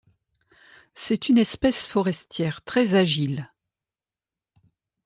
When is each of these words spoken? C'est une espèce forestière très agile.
C'est 0.95 1.29
une 1.29 1.37
espèce 1.37 1.85
forestière 1.87 2.63
très 2.63 2.95
agile. 2.95 3.51